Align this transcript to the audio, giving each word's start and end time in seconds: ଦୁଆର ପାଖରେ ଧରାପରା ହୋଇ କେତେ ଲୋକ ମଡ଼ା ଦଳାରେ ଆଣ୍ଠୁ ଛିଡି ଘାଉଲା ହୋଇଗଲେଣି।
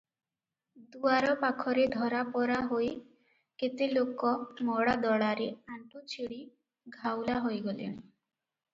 ଦୁଆର 0.93 1.35
ପାଖରେ 1.43 1.83
ଧରାପରା 1.97 2.55
ହୋଇ 2.73 2.89
କେତେ 3.65 3.91
ଲୋକ 3.93 4.33
ମଡ଼ା 4.73 4.99
ଦଳାରେ 5.07 5.53
ଆଣ୍ଠୁ 5.77 6.05
ଛିଡି 6.17 6.43
ଘାଉଲା 7.01 7.41
ହୋଇଗଲେଣି। 7.49 8.05